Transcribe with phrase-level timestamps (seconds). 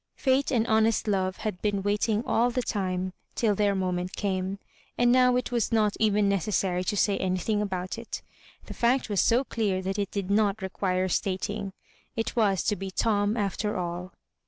[0.15, 4.57] Fate and honest love had been waiting all the time till their moment came;
[4.97, 8.23] and now it .was not even necessary to say anything about it
[8.65, 11.73] The fact Was so dear that it did not require stating.
[12.15, 14.13] It was to be Tom after all.